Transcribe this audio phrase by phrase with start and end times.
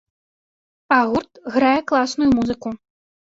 [0.95, 2.69] А гурт грае класную музыку.